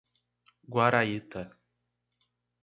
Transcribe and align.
Guaraíta 0.75 1.41